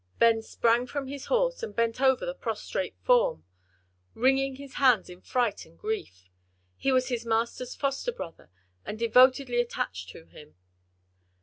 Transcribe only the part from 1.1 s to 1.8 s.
horse and